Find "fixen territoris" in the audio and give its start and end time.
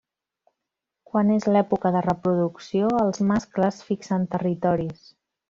3.93-5.07